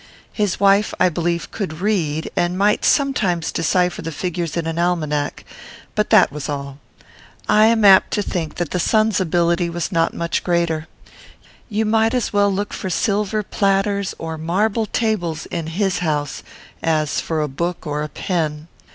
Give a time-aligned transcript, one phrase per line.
[0.33, 5.45] His wife, I believe, could read, and might sometimes decipher the figures in an almanac;
[5.93, 6.79] but that was all.
[7.47, 10.87] I am apt to think that the son's ability was not much greater.
[11.69, 16.41] You might as well look for silver platters or marble tables in his house,
[16.81, 18.69] as for a book or a pen.